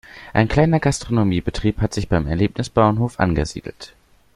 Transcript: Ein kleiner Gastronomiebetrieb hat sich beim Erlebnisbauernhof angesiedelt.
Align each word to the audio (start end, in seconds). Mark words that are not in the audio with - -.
Ein 0.33 0.47
kleiner 0.47 0.79
Gastronomiebetrieb 0.79 1.79
hat 1.79 1.93
sich 1.93 2.09
beim 2.09 2.25
Erlebnisbauernhof 2.25 3.19
angesiedelt. 3.19 3.93